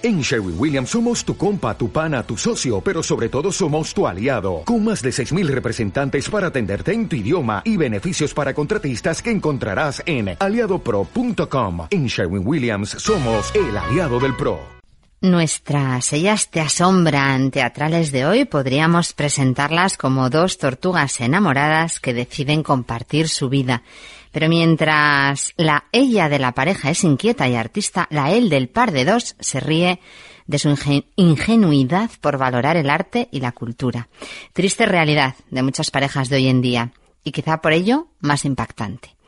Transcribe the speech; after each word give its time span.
En 0.00 0.20
Sherwin 0.20 0.54
Williams 0.56 0.90
somos 0.90 1.24
tu 1.24 1.36
compa, 1.36 1.76
tu 1.76 1.90
pana, 1.90 2.22
tu 2.22 2.36
socio, 2.36 2.80
pero 2.80 3.02
sobre 3.02 3.28
todo 3.28 3.50
somos 3.50 3.92
tu 3.92 4.06
aliado, 4.06 4.62
con 4.64 4.84
más 4.84 5.02
de 5.02 5.10
6.000 5.10 5.48
representantes 5.48 6.30
para 6.30 6.48
atenderte 6.48 6.92
en 6.92 7.08
tu 7.08 7.16
idioma 7.16 7.62
y 7.64 7.76
beneficios 7.76 8.32
para 8.32 8.54
contratistas 8.54 9.20
que 9.20 9.32
encontrarás 9.32 10.00
en 10.06 10.36
aliadopro.com. 10.38 11.88
En 11.90 12.06
Sherwin 12.06 12.46
Williams 12.46 12.90
somos 12.90 13.52
el 13.56 13.76
aliado 13.76 14.20
del 14.20 14.36
PRO. 14.36 14.78
Nuestras 15.20 16.12
ellas 16.12 16.48
te 16.48 16.60
asombran 16.60 17.50
teatrales 17.50 18.12
de 18.12 18.24
hoy 18.24 18.44
podríamos 18.44 19.12
presentarlas 19.14 19.96
como 19.96 20.30
dos 20.30 20.58
tortugas 20.58 21.20
enamoradas 21.20 21.98
que 21.98 22.14
deciden 22.14 22.62
compartir 22.62 23.28
su 23.28 23.48
vida. 23.48 23.82
Pero 24.32 24.48
mientras 24.48 25.52
la 25.56 25.84
ella 25.92 26.28
de 26.28 26.38
la 26.38 26.52
pareja 26.52 26.90
es 26.90 27.04
inquieta 27.04 27.48
y 27.48 27.54
artista, 27.54 28.06
la 28.10 28.30
él 28.30 28.48
del 28.48 28.68
par 28.68 28.92
de 28.92 29.04
dos 29.04 29.36
se 29.40 29.60
ríe 29.60 30.00
de 30.46 30.58
su 30.58 30.74
ingenuidad 31.16 32.10
por 32.20 32.38
valorar 32.38 32.76
el 32.76 32.90
arte 32.90 33.28
y 33.30 33.40
la 33.40 33.52
cultura. 33.52 34.08
Triste 34.52 34.86
realidad 34.86 35.34
de 35.50 35.62
muchas 35.62 35.90
parejas 35.90 36.28
de 36.28 36.36
hoy 36.36 36.48
en 36.48 36.62
día 36.62 36.92
y 37.22 37.32
quizá 37.32 37.60
por 37.60 37.72
ello 37.72 38.08
más 38.20 38.44
impactante. 38.44 39.18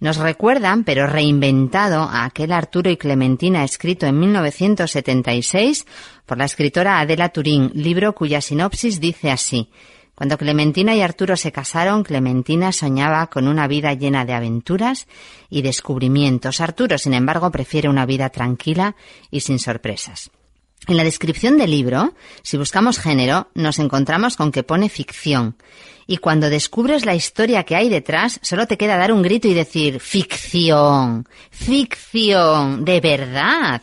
Nos 0.00 0.18
recuerdan, 0.18 0.84
pero 0.84 1.06
reinventado, 1.06 2.02
a 2.02 2.26
aquel 2.26 2.52
Arturo 2.52 2.90
y 2.90 2.98
Clementina 2.98 3.64
escrito 3.64 4.06
en 4.06 4.20
1976 4.20 5.86
por 6.26 6.36
la 6.36 6.44
escritora 6.44 7.00
Adela 7.00 7.30
Turín, 7.30 7.70
libro 7.74 8.14
cuya 8.14 8.42
sinopsis 8.42 9.00
dice 9.00 9.30
así 9.30 9.70
cuando 10.16 10.38
Clementina 10.38 10.94
y 10.94 11.02
Arturo 11.02 11.36
se 11.36 11.52
casaron, 11.52 12.02
Clementina 12.02 12.72
soñaba 12.72 13.26
con 13.26 13.46
una 13.46 13.68
vida 13.68 13.92
llena 13.92 14.24
de 14.24 14.32
aventuras 14.32 15.06
y 15.50 15.60
descubrimientos. 15.60 16.62
Arturo, 16.62 16.96
sin 16.96 17.12
embargo, 17.12 17.50
prefiere 17.50 17.90
una 17.90 18.06
vida 18.06 18.30
tranquila 18.30 18.96
y 19.30 19.40
sin 19.40 19.58
sorpresas. 19.58 20.30
En 20.88 20.96
la 20.96 21.04
descripción 21.04 21.58
del 21.58 21.70
libro, 21.70 22.14
si 22.42 22.56
buscamos 22.56 22.98
género, 22.98 23.48
nos 23.54 23.78
encontramos 23.78 24.36
con 24.36 24.52
que 24.52 24.62
pone 24.62 24.88
ficción. 24.88 25.56
Y 26.06 26.16
cuando 26.16 26.48
descubres 26.48 27.04
la 27.04 27.14
historia 27.14 27.64
que 27.64 27.76
hay 27.76 27.90
detrás, 27.90 28.40
solo 28.40 28.66
te 28.66 28.78
queda 28.78 28.96
dar 28.96 29.12
un 29.12 29.20
grito 29.20 29.48
y 29.48 29.54
decir 29.54 30.00
ficción, 30.00 31.28
ficción, 31.50 32.86
de 32.86 33.00
verdad 33.00 33.82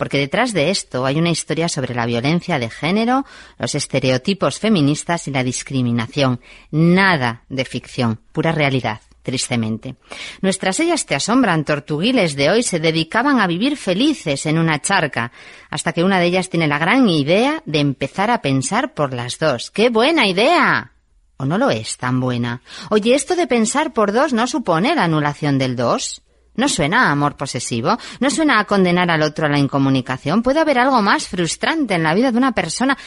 porque 0.00 0.16
detrás 0.16 0.54
de 0.54 0.70
esto 0.70 1.04
hay 1.04 1.18
una 1.18 1.28
historia 1.28 1.68
sobre 1.68 1.94
la 1.94 2.06
violencia 2.06 2.58
de 2.58 2.70
género, 2.70 3.26
los 3.58 3.74
estereotipos 3.74 4.58
feministas 4.58 5.28
y 5.28 5.30
la 5.30 5.44
discriminación. 5.44 6.40
Nada 6.70 7.42
de 7.50 7.66
ficción, 7.66 8.18
pura 8.32 8.50
realidad 8.50 9.02
tristemente. 9.22 9.96
Nuestras 10.40 10.80
ellas 10.80 11.04
te 11.04 11.14
asombran, 11.14 11.66
tortuguiles 11.66 12.34
de 12.34 12.48
hoy 12.48 12.62
se 12.62 12.80
dedicaban 12.80 13.40
a 13.40 13.46
vivir 13.46 13.76
felices 13.76 14.46
en 14.46 14.56
una 14.56 14.80
charca, 14.80 15.32
hasta 15.68 15.92
que 15.92 16.02
una 16.02 16.18
de 16.18 16.28
ellas 16.28 16.48
tiene 16.48 16.66
la 16.66 16.78
gran 16.78 17.06
idea 17.06 17.62
de 17.66 17.80
empezar 17.80 18.30
a 18.30 18.40
pensar 18.40 18.94
por 18.94 19.12
las 19.12 19.38
dos. 19.38 19.70
¡Qué 19.70 19.90
buena 19.90 20.26
idea! 20.26 20.92
¿O 21.36 21.44
no 21.44 21.58
lo 21.58 21.68
es 21.68 21.98
tan 21.98 22.20
buena? 22.20 22.62
Oye, 22.88 23.14
esto 23.14 23.36
de 23.36 23.46
pensar 23.46 23.92
por 23.92 24.12
dos 24.12 24.32
no 24.32 24.46
supone 24.46 24.94
la 24.94 25.04
anulación 25.04 25.58
del 25.58 25.76
dos. 25.76 26.22
¿No 26.60 26.68
suena 26.68 27.08
a 27.08 27.12
amor 27.12 27.38
posesivo? 27.38 27.96
¿No 28.20 28.28
suena 28.28 28.60
a 28.60 28.66
condenar 28.66 29.10
al 29.10 29.22
otro 29.22 29.46
a 29.46 29.48
la 29.48 29.58
incomunicación? 29.58 30.42
¿Puede 30.42 30.60
haber 30.60 30.78
algo 30.78 31.00
más 31.00 31.26
frustrante 31.26 31.94
en 31.94 32.02
la 32.02 32.12
vida 32.12 32.30
de 32.30 32.36
una 32.36 32.52
persona 32.52 32.98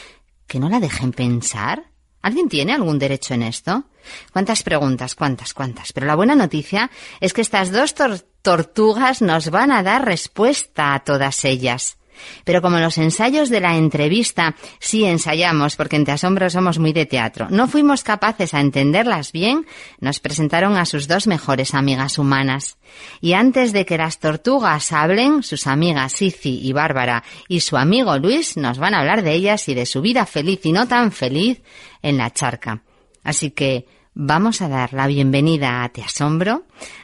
que 0.48 0.58
no 0.58 0.68
la 0.68 0.80
dejen 0.80 1.12
pensar? 1.12 1.84
¿Alguien 2.20 2.48
tiene 2.48 2.72
algún 2.72 2.98
derecho 2.98 3.32
en 3.32 3.44
esto? 3.44 3.84
¿Cuántas 4.32 4.64
preguntas? 4.64 5.14
¿Cuántas? 5.14 5.54
¿Cuántas? 5.54 5.92
Pero 5.92 6.04
la 6.04 6.16
buena 6.16 6.34
noticia 6.34 6.90
es 7.20 7.32
que 7.32 7.42
estas 7.42 7.70
dos 7.70 7.94
tortugas 8.42 9.22
nos 9.22 9.50
van 9.50 9.70
a 9.70 9.84
dar 9.84 10.04
respuesta 10.04 10.92
a 10.92 11.04
todas 11.04 11.44
ellas. 11.44 11.96
Pero 12.44 12.62
como 12.62 12.78
los 12.78 12.98
ensayos 12.98 13.48
de 13.50 13.60
la 13.60 13.76
entrevista 13.76 14.56
sí 14.78 15.04
ensayamos, 15.04 15.76
porque 15.76 15.96
en 15.96 16.04
Te 16.04 16.16
somos 16.18 16.78
muy 16.78 16.92
de 16.92 17.06
teatro, 17.06 17.48
no 17.50 17.68
fuimos 17.68 18.02
capaces 18.02 18.54
a 18.54 18.60
entenderlas 18.60 19.32
bien, 19.32 19.66
nos 20.00 20.20
presentaron 20.20 20.76
a 20.76 20.86
sus 20.86 21.08
dos 21.08 21.26
mejores 21.26 21.74
amigas 21.74 22.18
humanas. 22.18 22.78
Y 23.20 23.32
antes 23.32 23.72
de 23.72 23.84
que 23.84 23.98
las 23.98 24.18
tortugas 24.18 24.92
hablen, 24.92 25.42
sus 25.42 25.66
amigas 25.66 26.12
Sici 26.12 26.60
y 26.62 26.72
Bárbara 26.72 27.24
y 27.48 27.60
su 27.60 27.76
amigo 27.76 28.18
Luis 28.18 28.56
nos 28.56 28.78
van 28.78 28.94
a 28.94 29.00
hablar 29.00 29.22
de 29.22 29.32
ellas 29.32 29.68
y 29.68 29.74
de 29.74 29.86
su 29.86 30.00
vida 30.00 30.26
feliz 30.26 30.60
y 30.64 30.72
no 30.72 30.86
tan 30.86 31.12
feliz 31.12 31.62
en 32.02 32.16
la 32.16 32.32
charca. 32.32 32.82
Así 33.22 33.50
que 33.50 33.86
vamos 34.14 34.62
a 34.62 34.68
dar 34.68 34.92
la 34.92 35.06
bienvenida 35.06 35.82
a 35.82 35.88
Te 35.88 36.02
Asombro, 36.02 36.62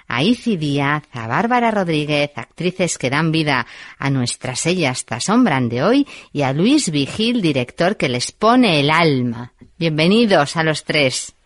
a 0.09 0.23
Ici 0.23 0.57
Díaz, 0.57 1.05
a 1.13 1.27
Bárbara 1.27 1.71
Rodríguez, 1.71 2.31
actrices 2.37 2.99
que 2.99 3.11
dan 3.11 3.33
vida 3.33 3.67
a 3.99 4.11
nuestras 4.11 4.67
ellas 4.67 5.05
Te 5.05 5.17
Asombran 5.17 5.69
de 5.69 5.83
hoy, 5.83 6.07
y 6.33 6.43
a 6.43 6.53
Luis 6.53 6.91
Vigil, 6.91 7.43
director 7.43 7.97
que 7.97 8.09
les 8.09 8.33
pone 8.33 8.81
el 8.81 8.91
alma. 8.91 9.53
Bienvenidos 9.79 10.57
a 10.57 10.63
los 10.63 10.85
tres. 10.85 11.37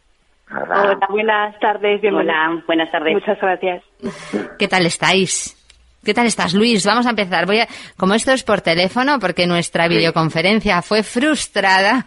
Hola, 0.51 0.99
buenas 1.09 1.59
tardes. 1.59 2.01
Hola, 2.05 2.63
buenas 2.67 2.91
tardes. 2.93 3.15
Muchas 3.15 3.41
gracias. 3.41 3.83
¿Qué 4.59 4.69
tal 4.69 4.87
estáis? 4.87 5.64
¿Qué 6.05 6.13
tal 6.13 6.27
estás, 6.27 6.53
Luis? 6.53 6.85
Vamos 6.85 7.07
a 7.07 7.11
empezar. 7.11 7.47
Voy 7.47 7.61
a, 7.61 7.67
como 7.97 8.13
esto 8.13 8.33
es 8.33 8.45
por 8.45 8.61
teléfono, 8.61 9.19
porque 9.19 9.47
nuestra 9.47 9.89
videoconferencia 9.89 10.83
fue 10.83 11.03
frustrada, 11.03 12.05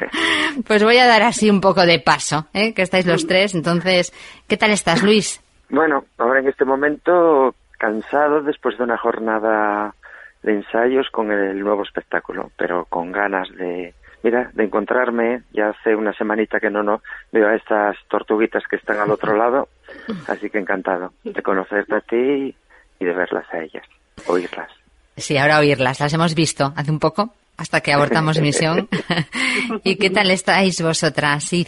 pues 0.66 0.84
voy 0.84 0.98
a 0.98 1.06
dar 1.06 1.22
así 1.22 1.48
un 1.48 1.62
poco 1.62 1.86
de 1.86 1.98
paso, 1.98 2.46
¿eh? 2.52 2.74
que 2.74 2.82
estáis 2.82 3.06
los 3.06 3.26
tres. 3.26 3.54
Entonces, 3.54 4.12
¿qué 4.46 4.58
tal 4.58 4.70
estás, 4.70 5.02
Luis? 5.02 5.42
Bueno, 5.70 6.04
ahora 6.18 6.40
en 6.40 6.48
este 6.48 6.66
momento 6.66 7.54
cansado 7.78 8.42
después 8.42 8.76
de 8.76 8.84
una 8.84 8.98
jornada 8.98 9.94
de 10.42 10.52
ensayos 10.52 11.08
con 11.10 11.32
el 11.32 11.58
nuevo 11.58 11.84
espectáculo, 11.84 12.50
pero 12.58 12.84
con 12.84 13.12
ganas 13.12 13.48
de, 13.56 13.94
mira, 14.22 14.50
de 14.52 14.64
encontrarme. 14.64 15.42
Ya 15.52 15.70
hace 15.70 15.96
una 15.96 16.12
semanita 16.12 16.60
que 16.60 16.68
no, 16.68 16.82
no 16.82 17.00
veo 17.32 17.48
a 17.48 17.54
estas 17.54 17.96
tortuguitas 18.08 18.64
que 18.68 18.76
están 18.76 18.98
al 18.98 19.10
otro 19.10 19.34
lado, 19.34 19.68
así 20.28 20.50
que 20.50 20.58
encantado 20.58 21.14
de 21.24 21.42
conocerte 21.42 21.94
a 21.94 22.00
ti 22.00 22.54
y 23.00 23.04
de 23.04 23.12
verlas 23.12 23.46
a 23.52 23.62
ellas, 23.62 23.84
oírlas. 24.26 24.70
Sí, 25.16 25.36
ahora 25.36 25.58
oírlas, 25.58 26.00
las 26.00 26.12
hemos 26.12 26.34
visto 26.34 26.72
hace 26.76 26.90
un 26.90 26.98
poco, 26.98 27.34
hasta 27.56 27.80
que 27.80 27.92
abortamos 27.92 28.40
misión. 28.40 28.88
¿Y 29.84 29.96
qué 29.96 30.10
tal 30.10 30.30
estáis 30.30 30.80
vosotras, 30.82 31.44
sí 31.44 31.66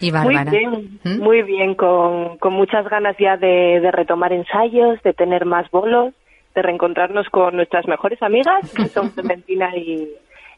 y 0.00 0.10
Bárbara? 0.10 0.50
Muy 0.50 0.58
bien, 0.58 1.00
¿Mm? 1.04 1.22
muy 1.22 1.42
bien, 1.42 1.74
con, 1.74 2.38
con, 2.38 2.52
muchas 2.54 2.88
ganas 2.88 3.16
ya 3.18 3.36
de, 3.36 3.80
de, 3.80 3.90
retomar 3.90 4.32
ensayos, 4.32 5.02
de 5.02 5.12
tener 5.12 5.44
más 5.44 5.70
bolos, 5.70 6.14
de 6.54 6.62
reencontrarnos 6.62 7.28
con 7.28 7.56
nuestras 7.56 7.86
mejores 7.86 8.22
amigas, 8.22 8.72
que 8.74 8.86
son 8.86 9.10
Clementina 9.14 9.76
y, 9.76 10.08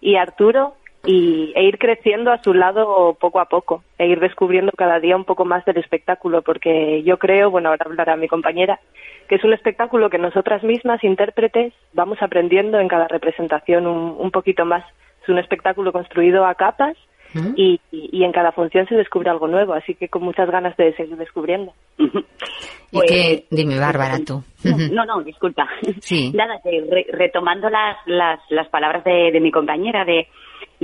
y 0.00 0.16
Arturo, 0.16 0.75
y, 1.04 1.52
e 1.54 1.64
ir 1.64 1.78
creciendo 1.78 2.30
a 2.30 2.42
su 2.42 2.54
lado 2.54 3.16
poco 3.20 3.40
a 3.40 3.46
poco, 3.46 3.82
e 3.98 4.06
ir 4.06 4.20
descubriendo 4.20 4.72
cada 4.76 5.00
día 5.00 5.16
un 5.16 5.24
poco 5.24 5.44
más 5.44 5.64
del 5.64 5.78
espectáculo, 5.78 6.42
porque 6.42 7.02
yo 7.02 7.18
creo, 7.18 7.50
bueno, 7.50 7.70
ahora 7.70 7.86
hablará 7.86 8.16
mi 8.16 8.28
compañera, 8.28 8.80
que 9.28 9.36
es 9.36 9.44
un 9.44 9.52
espectáculo 9.52 10.10
que 10.10 10.18
nosotras 10.18 10.62
mismas, 10.62 11.02
intérpretes, 11.02 11.72
vamos 11.92 12.18
aprendiendo 12.20 12.78
en 12.78 12.88
cada 12.88 13.08
representación 13.08 13.86
un, 13.86 14.30
poquito 14.30 14.64
más. 14.64 14.84
Es 15.22 15.28
un 15.28 15.38
espectáculo 15.38 15.92
construido 15.92 16.44
a 16.44 16.54
capas 16.54 16.96
y, 17.56 17.80
en 17.90 18.32
cada 18.32 18.52
función 18.52 18.86
se 18.86 18.94
descubre 18.94 19.30
algo 19.30 19.48
nuevo, 19.48 19.72
así 19.72 19.94
que 19.94 20.08
con 20.08 20.22
muchas 20.22 20.50
ganas 20.50 20.76
de 20.76 20.94
seguir 20.94 21.16
descubriendo. 21.16 21.72
¿Y 21.98 23.00
qué? 23.06 23.44
Pues, 23.48 23.50
Dime, 23.50 23.78
Bárbara, 23.78 24.19
tú. 24.24 24.42
No, 24.92 25.06
no, 25.06 25.22
disculpa. 25.22 25.66
Sí. 26.00 26.30
Nada, 26.34 26.60
retomando 27.12 27.70
las, 27.70 27.96
las, 28.06 28.40
las 28.50 28.69
palabras 28.69 29.02
de, 29.04 29.38
mi 29.40 29.50
compañera 29.50 30.04
de, 30.04 30.28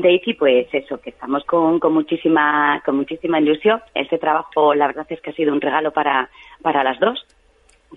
de 0.00 0.12
ICI, 0.12 0.34
pues 0.34 0.68
eso, 0.72 1.00
que 1.00 1.10
estamos 1.10 1.44
con, 1.44 1.80
con, 1.80 1.92
muchísima, 1.92 2.80
con 2.84 2.96
muchísima 2.96 3.40
ilusión. 3.40 3.82
Este 3.94 4.18
trabajo, 4.18 4.74
la 4.74 4.86
verdad 4.86 5.06
es 5.10 5.20
que 5.20 5.30
ha 5.30 5.34
sido 5.34 5.52
un 5.52 5.60
regalo 5.60 5.92
para, 5.92 6.30
para 6.62 6.84
las 6.84 7.00
dos 7.00 7.26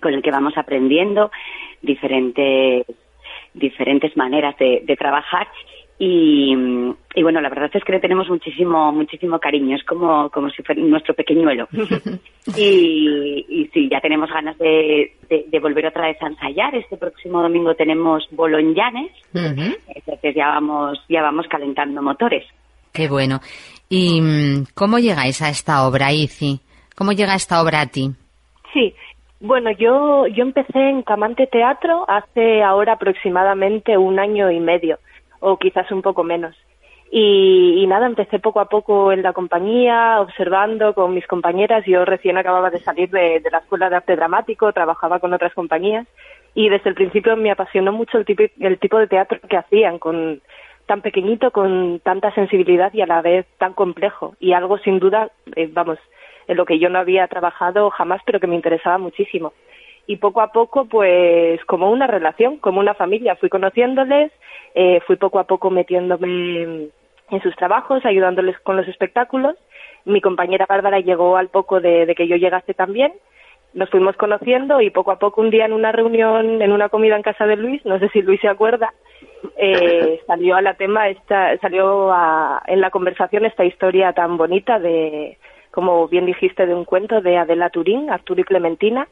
con 0.01 0.13
el 0.13 0.21
que 0.21 0.31
vamos 0.31 0.57
aprendiendo 0.57 1.31
diferentes 1.81 2.85
diferentes 3.53 4.15
maneras 4.15 4.55
de, 4.57 4.95
trabajar 4.97 5.47
y, 6.03 6.55
bueno 7.21 7.41
la 7.41 7.49
verdad 7.49 7.69
es 7.71 7.83
que 7.83 7.91
le 7.91 7.99
tenemos 7.99 8.27
muchísimo 8.27 8.91
muchísimo 8.91 9.39
cariño. 9.39 9.75
Es 9.75 9.83
como 9.83 10.29
como 10.31 10.49
si 10.49 10.63
fuera 10.63 10.81
nuestro 10.81 11.13
pequeñuelo. 11.13 11.67
Y, 12.57 13.45
y 13.47 13.67
sí 13.71 13.87
ya 13.87 14.01
tenemos 14.01 14.27
ganas 14.31 14.57
de, 14.57 15.13
de, 15.29 15.59
volver 15.59 15.85
otra 15.85 16.07
vez 16.07 16.17
a 16.23 16.25
ensayar. 16.25 16.73
Este 16.73 16.97
próximo 16.97 17.39
domingo 17.39 17.75
tenemos 17.75 18.27
Bolonyanes 18.31 19.11
entonces 19.33 20.35
ya 20.35 20.47
vamos 20.47 20.99
ya 21.07 21.21
vamos 21.21 21.45
calentando 21.47 22.01
motores. 22.01 22.45
Qué 22.91 23.07
bueno. 23.07 23.41
Y 23.89 24.19
mm, 24.21 24.65
cómo 24.73 24.97
llegáis 24.97 25.41
a 25.43 25.49
esta 25.49 25.85
obra 25.87 26.11
Ici 26.11 26.59
cómo 26.95 27.11
llega 27.11 27.35
esta 27.35 27.61
obra 27.61 27.81
a 27.81 27.85
ti 27.85 28.09
sí. 28.73 28.95
Bueno, 29.39 29.71
yo, 29.71 30.27
yo 30.27 30.43
empecé 30.43 30.77
en 30.77 31.01
Camante 31.01 31.47
Teatro 31.47 32.05
hace 32.07 32.61
ahora 32.61 32.93
aproximadamente 32.93 33.97
un 33.97 34.19
año 34.19 34.51
y 34.51 34.59
medio, 34.59 34.99
o 35.41 35.57
quizás 35.57 35.91
un 35.91 36.01
poco 36.01 36.23
menos. 36.23 36.55
Y, 37.13 37.85
nada, 37.87 38.05
empecé 38.05 38.39
poco 38.39 38.61
a 38.61 38.69
poco 38.69 39.11
en 39.11 39.21
la 39.21 39.33
compañía, 39.33 40.21
observando 40.21 40.93
con 40.93 41.13
mis 41.13 41.27
compañeras. 41.27 41.83
Yo 41.85 42.05
recién 42.05 42.37
acababa 42.37 42.69
de 42.69 42.79
salir 42.79 43.09
de, 43.09 43.43
la 43.51 43.57
escuela 43.57 43.89
de 43.89 43.97
arte 43.97 44.15
dramático, 44.15 44.71
trabajaba 44.71 45.19
con 45.19 45.33
otras 45.33 45.53
compañías 45.53 46.07
y 46.53 46.69
desde 46.69 46.89
el 46.89 46.95
principio 46.95 47.35
me 47.35 47.51
apasionó 47.51 47.91
mucho 47.91 48.17
el 48.17 48.25
tipo, 48.25 48.43
el 48.61 48.79
tipo 48.79 48.97
de 48.97 49.07
teatro 49.07 49.39
que 49.41 49.57
hacían, 49.57 49.99
con 49.99 50.41
tan 50.85 51.01
pequeñito, 51.01 51.51
con 51.51 51.99
tanta 51.99 52.33
sensibilidad 52.33 52.93
y 52.93 53.01
a 53.01 53.07
la 53.07 53.21
vez 53.21 53.45
tan 53.57 53.73
complejo. 53.73 54.35
Y 54.39 54.53
algo 54.53 54.77
sin 54.77 54.99
duda, 54.99 55.31
eh, 55.57 55.69
vamos, 55.71 55.99
en 56.47 56.55
lo 56.55 56.65
que 56.65 56.79
yo 56.79 56.89
no 56.89 56.99
había 56.99 57.27
trabajado 57.27 57.89
jamás, 57.89 58.21
pero 58.25 58.39
que 58.39 58.47
me 58.47 58.55
interesaba 58.55 58.97
muchísimo. 58.97 59.51
Y 60.07 60.17
poco 60.17 60.41
a 60.41 60.51
poco, 60.51 60.85
pues 60.85 61.63
como 61.65 61.89
una 61.91 62.07
relación, 62.07 62.57
como 62.57 62.79
una 62.79 62.93
familia, 62.93 63.35
fui 63.35 63.49
conociéndoles, 63.49 64.31
eh, 64.73 64.99
fui 65.05 65.15
poco 65.15 65.39
a 65.39 65.45
poco 65.45 65.69
metiéndome 65.69 66.89
en 67.31 67.41
sus 67.41 67.55
trabajos, 67.55 68.05
ayudándoles 68.05 68.59
con 68.59 68.75
los 68.75 68.87
espectáculos. 68.87 69.55
Mi 70.05 70.21
compañera 70.21 70.65
Bárbara 70.67 70.99
llegó 70.99 71.37
al 71.37 71.49
poco 71.49 71.79
de, 71.79 72.13
que 72.15 72.27
yo 72.27 72.35
llegase 72.35 72.73
también. 72.73 73.13
Nos 73.73 73.89
fuimos 73.89 74.17
conociendo 74.17 74.81
y 74.81 74.89
poco 74.89 75.11
a 75.11 75.19
poco 75.19 75.39
un 75.39 75.49
día 75.49 75.65
en 75.65 75.73
una 75.73 75.93
reunión, 75.93 76.61
en 76.61 76.71
una 76.73 76.89
comida 76.89 77.15
en 77.15 77.21
casa 77.21 77.45
de 77.45 77.55
Luis, 77.55 77.85
no 77.85 77.99
sé 77.99 78.09
si 78.09 78.21
Luis 78.21 78.41
se 78.41 78.49
acuerda, 78.49 78.93
eh, 79.55 80.19
salió 80.27 80.55
a 80.55 80.61
la 80.61 80.73
tema, 80.73 81.07
esta, 81.07 81.57
salió 81.59 82.13
en 82.67 82.81
la 82.81 82.89
conversación 82.89 83.45
esta 83.45 83.63
historia 83.63 84.11
tan 84.11 84.35
bonita 84.35 84.77
de, 84.77 85.37
como 85.71 86.09
bien 86.09 86.25
dijiste, 86.25 86.65
de 86.65 86.75
un 86.75 86.83
cuento 86.83 87.21
de 87.21 87.37
Adela 87.37 87.69
Turín, 87.69 88.09
Arturo 88.09 88.41
y 88.41 88.43
Clementina, 88.43 89.07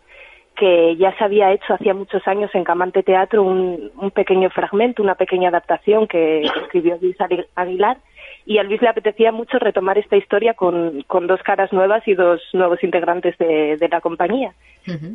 que 0.60 0.98
ya 0.98 1.16
se 1.18 1.24
había 1.24 1.54
hecho 1.54 1.74
hacía 1.74 1.94
muchos 1.94 2.28
años 2.28 2.54
en 2.54 2.66
Camante 2.66 3.02
Teatro 3.02 3.44
un, 3.44 3.92
un 3.96 4.12
pequeño 4.12 4.50
fragmento, 4.50 5.02
una 5.02 5.16
pequeña 5.16 5.48
adaptación 5.48 6.06
que 6.06 6.42
escribió 6.42 6.98
Luis 7.02 7.16
Aguilar 7.56 7.98
y 8.46 8.58
a 8.58 8.64
Luis 8.64 8.82
le 8.82 8.90
apetecía 8.90 9.32
mucho 9.32 9.58
retomar 9.58 9.98
esta 9.98 10.18
historia 10.18 10.56
con, 10.56 11.04
con 11.04 11.28
dos 11.28 11.42
caras 11.44 11.72
nuevas 11.72 12.06
y 12.08 12.14
dos 12.14 12.42
nuevos 12.52 12.84
integrantes 12.84 13.38
de, 13.38 13.88
la 13.90 14.02
compañía. 14.02 14.54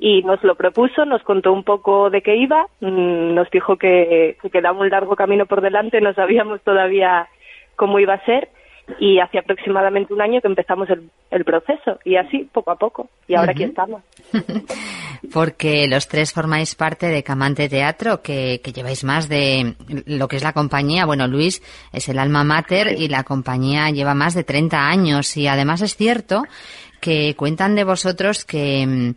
Y 0.00 0.23
nos 0.23 0.43
lo 0.44 0.55
propuso, 0.55 1.05
nos 1.05 1.23
contó 1.25 1.52
un 1.52 1.64
poco 1.64 2.08
de 2.08 2.23
qué 2.23 2.37
iba, 2.37 2.67
mm, 2.81 3.35
nos 3.35 3.50
dijo 3.50 3.76
que, 3.76 4.37
que 4.41 4.50
quedaba 4.50 4.79
un 4.79 4.88
largo 4.88 5.17
camino 5.17 5.46
por 5.46 5.61
delante, 5.61 6.00
no 6.00 6.14
sabíamos 6.14 6.62
todavía 6.62 7.29
cómo 7.75 7.99
iba 7.99 8.14
a 8.14 8.25
ser 8.25 8.49
y 9.00 9.19
hace 9.19 9.38
aproximadamente 9.38 10.14
un 10.14 10.23
año 10.23 10.41
que 10.41 10.46
empezamos 10.46 10.88
el, 10.91 11.11
el 11.31 11.44
proceso 11.44 11.99
y 12.05 12.17
así 12.17 12.49
poco 12.52 12.70
a 12.70 12.76
poco 12.76 13.08
y 13.26 13.35
ahora 13.35 13.50
aquí 13.50 13.64
estamos. 13.64 14.02
Porque 15.32 15.87
los 15.87 16.09
tres 16.09 16.32
formáis 16.32 16.75
parte 16.75 17.06
de 17.06 17.23
Camante 17.23 17.69
Teatro, 17.69 18.23
que, 18.23 18.61
que, 18.62 18.73
lleváis 18.73 19.05
más 19.05 19.29
de 19.29 19.75
lo 20.06 20.29
que 20.29 20.37
es 20.37 20.43
la 20.43 20.53
compañía. 20.53 21.06
Bueno, 21.06 21.26
Luis 21.26 21.62
es 21.93 22.09
el 22.09 22.19
alma 22.19 22.44
mater 22.44 22.94
y 22.99 23.09
la 23.09 23.25
compañía 23.25 23.91
lleva 23.91 24.15
más 24.15 24.35
de 24.35 24.44
30 24.44 24.88
años 24.88 25.37
y 25.37 25.47
además 25.47 25.81
es 25.81 25.97
cierto 25.97 26.44
que 27.00 27.35
cuentan 27.37 27.75
de 27.75 27.85
vosotros 27.85 28.44
que, 28.44 29.15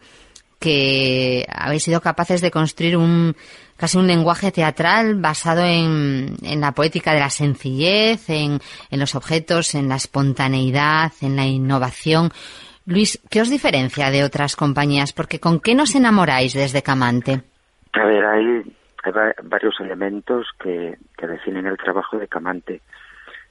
que 0.60 1.46
habéis 1.50 1.84
sido 1.84 2.02
capaces 2.02 2.42
de 2.42 2.52
construir 2.52 2.98
un 2.98 3.36
casi 3.78 3.98
un 3.98 4.08
lenguaje 4.08 4.52
teatral 4.52 5.16
basado 5.16 5.64
en, 5.64 6.36
en 6.42 6.60
la 6.60 6.74
poética 6.74 7.14
de 7.14 7.20
la 7.20 7.30
sencillez, 7.30 8.30
en, 8.30 8.60
en 8.90 9.00
los 9.00 9.16
objetos, 9.16 9.76
en 9.76 9.88
la 9.88 9.96
espontaneidad, 9.96 11.14
en 11.22 11.36
la 11.36 11.46
innovación. 11.46 12.34
Luis, 12.88 13.22
¿qué 13.30 13.42
os 13.42 13.50
diferencia 13.50 14.10
de 14.12 14.24
otras 14.24 14.56
compañías? 14.56 15.12
Porque 15.12 15.42
¿con 15.42 15.60
qué 15.60 15.76
nos 15.76 15.94
enamoráis 15.94 16.54
desde 16.54 16.82
Camante? 16.82 17.42
A 17.92 18.06
ver, 18.06 18.26
hay, 18.26 18.64
varios 19.44 19.78
elementos 19.82 20.48
que, 20.58 20.96
que, 21.18 21.28
definen 21.28 21.66
el 21.66 21.76
trabajo 21.76 22.18
de 22.18 22.30
Camante, 22.30 22.80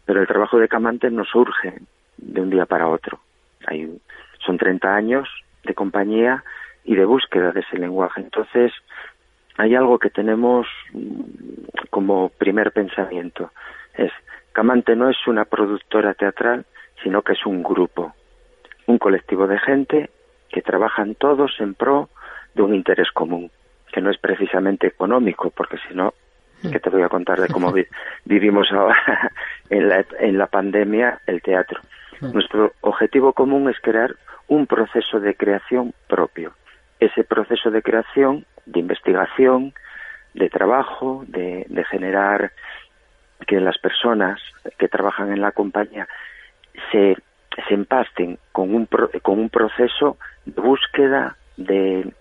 pero 0.06 0.22
el 0.22 0.26
trabajo 0.26 0.58
de 0.58 0.68
Camante 0.68 1.10
no 1.10 1.26
surge 1.26 1.74
de 2.16 2.40
un 2.40 2.48
día 2.48 2.64
para 2.64 2.88
otro. 2.88 3.20
Hay, 3.66 4.00
son 4.38 4.56
30 4.56 4.88
años 4.94 5.28
de 5.64 5.74
compañía 5.74 6.42
y 6.84 6.94
de 6.94 7.04
búsqueda 7.04 7.52
de 7.52 7.60
ese 7.60 7.76
lenguaje. 7.76 8.22
Entonces, 8.22 8.72
hay 9.58 9.74
algo 9.74 9.98
que 9.98 10.08
tenemos 10.08 10.66
mm, 10.94 11.20
como 11.90 12.30
primer 12.30 12.72
pensamiento. 12.72 13.50
Es, 13.92 14.12
Camante 14.52 14.96
no 14.96 15.10
es 15.10 15.18
una 15.26 15.44
productora 15.44 16.14
teatral, 16.14 16.64
sino 17.02 17.20
que 17.20 17.34
es 17.34 17.44
un 17.44 17.62
grupo, 17.62 18.14
un 18.86 18.98
colectivo 18.98 19.46
de 19.46 19.58
gente 19.58 20.10
que 20.50 20.62
trabajan 20.62 21.14
todos 21.14 21.52
en 21.60 21.74
pro 21.74 22.08
de 22.54 22.62
un 22.62 22.74
interés 22.74 23.10
común, 23.12 23.50
que 23.92 24.00
no 24.00 24.10
es 24.10 24.18
precisamente 24.18 24.86
económico, 24.86 25.50
porque 25.50 25.78
si 25.88 25.94
no. 25.94 26.14
¿qué 26.62 26.80
te 26.80 26.90
voy 26.90 27.02
a 27.02 27.08
contar 27.08 27.38
de 27.38 27.48
cómo 27.48 27.72
vivimos 28.24 28.72
ahora 28.72 29.30
en 29.70 29.88
la, 29.88 30.04
en 30.18 30.38
la 30.38 30.46
pandemia 30.46 31.20
el 31.26 31.42
teatro? 31.42 31.80
Nuestro 32.20 32.72
objetivo 32.80 33.34
común 33.34 33.68
es 33.68 33.78
crear 33.80 34.16
un 34.48 34.66
proceso 34.66 35.20
de 35.20 35.34
creación 35.34 35.92
propio. 36.08 36.52
Ese 36.98 37.24
proceso 37.24 37.70
de 37.70 37.82
creación 37.82 38.46
de 38.64 38.80
investigación, 38.80 39.74
de 40.34 40.48
trabajo, 40.48 41.24
de, 41.28 41.66
generar 41.90 42.52
que 43.46 43.60
las 43.60 43.78
personas 43.78 44.40
que 44.78 44.88
trabajan 44.88 45.32
en 45.32 45.40
la 45.40 45.52
compañía 45.52 46.08
se, 46.90 47.16
se 47.68 47.74
empasten 47.74 48.38
con 48.52 48.74
un, 48.74 48.86
con 49.22 49.38
un 49.38 49.48
proceso 49.48 50.18
de 50.44 50.60
búsqueda 50.60 51.36
de... 51.56 52.12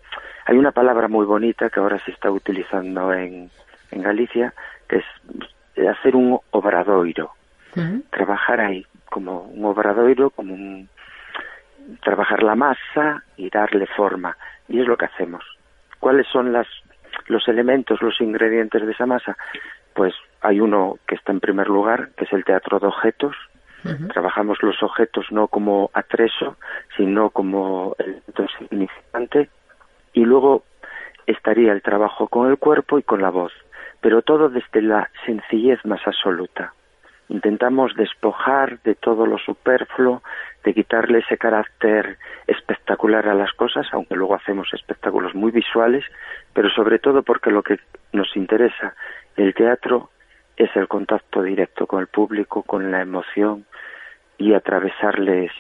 Hay 0.45 0.57
una 0.57 0.71
palabra 0.71 1.07
muy 1.07 1.25
bonita 1.25 1.69
que 1.69 1.79
ahora 1.79 1.99
se 2.05 2.11
está 2.11 2.29
utilizando 2.29 3.11
en, 3.13 3.49
en 3.91 4.01
Galicia, 4.01 4.53
que 4.87 4.97
es 4.97 5.87
hacer 5.87 6.15
un 6.15 6.39
obradoiro. 6.51 7.31
Trabajar 8.09 8.61
ahí 8.61 8.85
como 9.09 9.41
un 9.41 9.65
obradoiro, 9.65 10.29
como 10.29 10.53
un... 10.53 10.87
trabajar 12.03 12.43
la 12.43 12.55
masa 12.55 13.23
y 13.37 13.49
darle 13.49 13.87
forma. 13.87 14.37
Y 14.67 14.79
es 14.79 14.87
lo 14.87 14.97
que 14.97 15.05
hacemos. 15.05 15.43
¿Cuáles 15.99 16.27
son 16.27 16.53
las, 16.53 16.67
los 17.27 17.47
elementos, 17.47 18.01
los 18.01 18.19
ingredientes 18.21 18.85
de 18.85 18.91
esa 18.91 19.05
masa? 19.05 19.35
Pues 19.93 20.13
hay 20.41 20.59
uno 20.59 20.99
que 21.07 21.15
está 21.15 21.31
en 21.31 21.39
primer 21.39 21.67
lugar, 21.67 22.09
que 22.15 22.25
es 22.25 22.33
el 22.33 22.45
teatro 22.45 22.79
de 22.79 22.87
objetos. 22.87 23.35
Trabajamos 24.13 24.57
los 24.63 24.81
objetos 24.81 25.25
no 25.31 25.47
como 25.47 25.91
atreso, 25.93 26.57
sino 26.97 27.29
como 27.29 27.95
elemento 27.99 28.45
significante. 28.57 29.49
Y 30.13 30.25
luego 30.25 30.63
estaría 31.27 31.71
el 31.71 31.81
trabajo 31.81 32.27
con 32.27 32.49
el 32.49 32.57
cuerpo 32.57 32.99
y 32.99 33.03
con 33.03 33.21
la 33.21 33.29
voz, 33.29 33.53
pero 34.01 34.21
todo 34.21 34.49
desde 34.49 34.81
la 34.81 35.09
sencillez 35.25 35.83
más 35.85 36.05
absoluta. 36.05 36.73
Intentamos 37.27 37.95
despojar 37.95 38.79
de 38.83 38.95
todo 38.95 39.25
lo 39.25 39.39
superfluo, 39.39 40.21
de 40.63 40.73
quitarle 40.73 41.19
ese 41.19 41.37
carácter 41.37 42.17
espectacular 42.45 43.27
a 43.27 43.33
las 43.33 43.51
cosas, 43.53 43.87
aunque 43.91 44.15
luego 44.15 44.35
hacemos 44.35 44.67
espectáculos 44.73 45.33
muy 45.33 45.51
visuales, 45.51 46.05
pero 46.53 46.69
sobre 46.69 46.99
todo 46.99 47.23
porque 47.23 47.49
lo 47.49 47.63
que 47.63 47.79
nos 48.13 48.35
interesa 48.35 48.95
el 49.35 49.53
teatro 49.53 50.09
es 50.57 50.69
el 50.75 50.87
contacto 50.87 51.41
directo 51.41 51.87
con 51.87 52.01
el 52.01 52.07
público, 52.07 52.63
con 52.63 52.91
la 52.91 53.01
emoción 53.01 53.65
y 54.37 54.53
atravesarles 54.53 55.51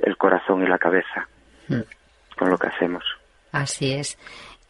el 0.00 0.16
corazón 0.16 0.62
y 0.62 0.66
la 0.66 0.78
cabeza 0.78 1.28
mm. 1.68 1.80
con 2.36 2.50
lo 2.50 2.58
que 2.58 2.68
hacemos. 2.68 3.04
Así 3.52 3.92
es. 3.92 4.18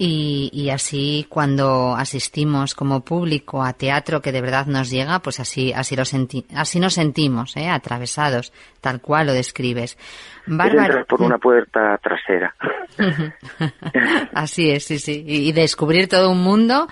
Y, 0.00 0.48
y, 0.52 0.70
así 0.70 1.26
cuando 1.28 1.96
asistimos 1.96 2.76
como 2.76 3.04
público 3.04 3.64
a 3.64 3.72
teatro 3.72 4.22
que 4.22 4.30
de 4.30 4.40
verdad 4.40 4.66
nos 4.66 4.90
llega, 4.90 5.18
pues 5.18 5.40
así 5.40 5.72
así 5.72 5.96
lo 5.96 6.04
senti 6.04 6.46
así 6.54 6.78
nos 6.78 6.94
sentimos, 6.94 7.56
¿eh? 7.56 7.68
atravesados, 7.68 8.52
tal 8.80 9.00
cual 9.00 9.26
lo 9.26 9.32
describes. 9.32 9.98
Bárbara, 10.46 11.04
por 11.04 11.20
una 11.20 11.38
puerta 11.38 11.98
trasera. 11.98 12.54
así 14.34 14.70
es, 14.70 14.84
sí, 14.84 15.00
sí, 15.00 15.24
y, 15.26 15.50
descubrir 15.50 16.08
todo 16.08 16.30
un 16.30 16.44
mundo 16.44 16.86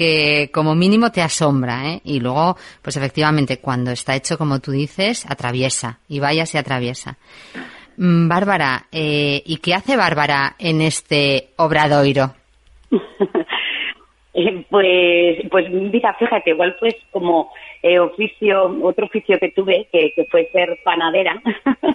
que 0.00 0.48
como 0.50 0.74
mínimo 0.74 1.12
te 1.12 1.20
asombra, 1.20 1.92
¿eh? 1.92 2.00
Y 2.04 2.20
luego, 2.20 2.56
pues 2.80 2.96
efectivamente, 2.96 3.58
cuando 3.58 3.90
está 3.90 4.16
hecho 4.16 4.38
como 4.38 4.58
tú 4.58 4.70
dices, 4.70 5.26
atraviesa 5.28 5.98
y 6.08 6.20
vaya 6.20 6.46
se 6.46 6.56
atraviesa. 6.56 7.18
Mm, 7.98 8.26
Bárbara, 8.26 8.86
eh, 8.90 9.42
¿y 9.44 9.58
qué 9.58 9.74
hace 9.74 9.98
Bárbara 9.98 10.54
en 10.58 10.80
este 10.80 11.50
obradoiro? 11.56 12.34
Eh, 14.32 14.64
pues, 14.70 15.38
pues 15.50 15.68
mira, 15.70 16.14
fíjate, 16.14 16.50
igual 16.50 16.76
pues 16.78 16.94
como 17.10 17.50
eh, 17.82 17.98
oficio, 17.98 18.78
otro 18.80 19.06
oficio 19.06 19.36
que 19.40 19.50
tuve, 19.50 19.88
que, 19.90 20.14
fue 20.30 20.48
ser 20.52 20.78
panadera, 20.84 21.34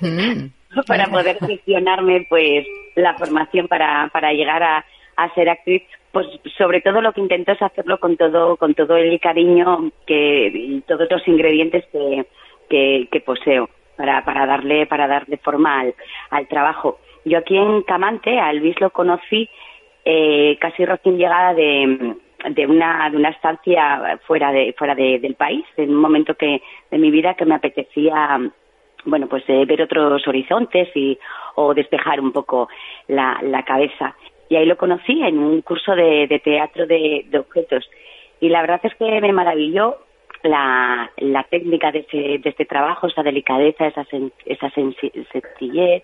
mm. 0.02 0.82
para 0.86 1.08
poder 1.08 1.38
gestionarme 1.40 2.28
pues 2.28 2.68
la 2.96 3.14
formación 3.14 3.70
para, 3.70 4.10
para 4.12 4.34
llegar 4.34 4.62
a, 4.62 4.86
a 5.18 5.34
ser 5.34 5.50
actriz, 5.50 5.84
pues 6.12 6.28
sobre 6.58 6.80
todo 6.80 7.02
lo 7.02 7.14
que 7.14 7.22
intento 7.22 7.52
es 7.52 7.62
hacerlo 7.62 8.00
con 8.00 8.16
todo, 8.18 8.58
con 8.58 8.74
todo 8.74 8.96
el 8.96 9.20
cariño 9.20 9.92
que, 10.06 10.48
y 10.48 10.82
todos 10.88 11.10
los 11.10 11.28
ingredientes 11.28 11.84
que, 11.92 13.22
poseo 13.26 13.70
para, 13.98 14.24
para 14.24 14.46
darle, 14.46 14.86
para 14.86 15.08
darle 15.08 15.38
forma 15.38 15.84
al, 16.30 16.48
trabajo. 16.48 17.00
Yo 17.26 17.40
aquí 17.40 17.58
en 17.58 17.82
Camante, 17.82 18.40
a 18.40 18.54
Luis 18.54 18.80
lo 18.80 18.92
conocí 18.92 19.50
eh, 20.06 20.58
casi 20.62 20.86
recién 20.86 21.18
llegada 21.18 21.54
de, 21.54 22.16
de 22.50 22.68
una 22.68 23.10
de 23.10 23.18
una 23.18 23.30
estancia 23.30 24.20
fuera 24.28 24.52
de 24.52 24.74
fuera 24.78 24.94
del 24.96 25.36
país 25.36 25.66
en 25.78 25.90
un 25.90 26.00
momento 26.00 26.36
que 26.36 26.62
de 26.92 26.98
mi 26.98 27.10
vida 27.10 27.34
que 27.34 27.46
me 27.46 27.56
apetecía 27.56 28.40
bueno 29.06 29.28
pues 29.28 29.44
eh, 29.48 29.66
ver 29.66 29.82
otros 29.82 30.28
horizontes 30.28 30.90
y 30.96 31.18
o 31.56 31.74
despejar 31.74 32.20
un 32.20 32.32
poco 32.32 32.70
la 33.08 33.64
cabeza 33.66 34.16
y 34.50 34.56
ahí 34.56 34.66
lo 34.66 34.78
conocí 34.78 35.22
en 35.24 35.40
un 35.40 35.62
curso 35.62 35.96
de, 35.96 36.28
de 36.28 36.40
teatro 36.40 36.86
de, 36.86 37.25
de, 37.30 37.40
objetos. 37.40 37.90
Y 38.40 38.50
la 38.50 38.62
verdad 38.62 38.82
es 38.84 38.94
que 38.96 39.22
me 39.22 39.34
maravilló 39.34 39.98
la, 40.44 41.12
la 41.18 41.44
técnica 41.44 41.92
de 41.92 42.00
este, 42.00 42.38
de 42.40 42.50
este 42.50 42.66
trabajo 42.66 43.08
esa 43.08 43.24
delicadeza 43.24 43.88
esa 43.88 44.06
esa 44.46 44.70
sencillez 44.70 46.04